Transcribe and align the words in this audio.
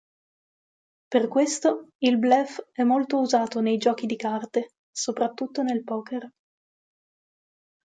Per 1.09 1.27
questo, 1.27 1.89
il 1.99 2.17
"bluff" 2.17 2.59
è 2.71 2.81
molto 2.81 3.19
usato 3.19 3.59
nei 3.61 3.77
giochi 3.77 4.07
di 4.07 4.15
carte, 4.15 4.69
soprattutto 4.89 5.61
nel 5.61 5.83
poker. 5.83 6.27